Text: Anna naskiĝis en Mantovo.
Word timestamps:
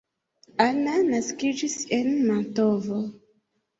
Anna 0.65 0.95
naskiĝis 1.11 1.75
en 1.99 2.11
Mantovo. 2.31 3.03